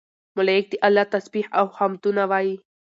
ملائک 0.37 0.65
د 0.71 0.73
الله 0.87 1.05
تسبيح 1.15 1.45
او 1.59 1.65
حمدونه 1.77 2.21
وايي 2.31 2.55